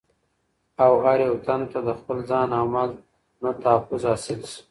او 0.83 0.93
هر 1.05 1.19
يو 1.27 1.35
تن 1.45 1.61
ته 1.71 1.79
دخپل 1.89 2.17
ځان 2.29 2.49
او 2.59 2.65
مال 2.73 2.89
نه 3.41 3.51
تحفظ 3.63 4.01
حاصل 4.09 4.39
سي 4.51 4.57